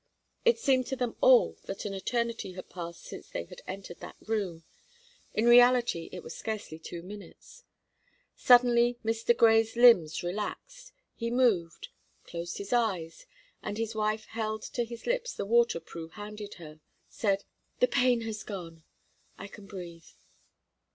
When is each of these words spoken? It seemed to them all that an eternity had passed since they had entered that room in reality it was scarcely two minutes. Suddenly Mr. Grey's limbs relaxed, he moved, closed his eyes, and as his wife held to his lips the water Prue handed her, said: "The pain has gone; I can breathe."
It 0.45 0.57
seemed 0.57 0.87
to 0.87 0.95
them 0.95 1.15
all 1.21 1.57
that 1.65 1.85
an 1.85 1.93
eternity 1.93 2.53
had 2.53 2.71
passed 2.71 3.03
since 3.03 3.29
they 3.29 3.43
had 3.45 3.61
entered 3.67 3.99
that 3.99 4.15
room 4.25 4.63
in 5.35 5.45
reality 5.45 6.09
it 6.11 6.23
was 6.23 6.35
scarcely 6.35 6.79
two 6.79 7.03
minutes. 7.03 7.65
Suddenly 8.35 8.97
Mr. 9.05 9.37
Grey's 9.37 9.75
limbs 9.75 10.23
relaxed, 10.23 10.91
he 11.13 11.29
moved, 11.29 11.89
closed 12.23 12.57
his 12.57 12.73
eyes, 12.73 13.27
and 13.61 13.75
as 13.77 13.89
his 13.89 13.95
wife 13.95 14.25
held 14.25 14.63
to 14.63 14.85
his 14.85 15.05
lips 15.05 15.35
the 15.35 15.45
water 15.45 15.79
Prue 15.79 16.07
handed 16.07 16.55
her, 16.55 16.79
said: 17.07 17.43
"The 17.79 17.87
pain 17.87 18.21
has 18.21 18.41
gone; 18.41 18.83
I 19.37 19.47
can 19.47 19.67
breathe." 19.67 20.07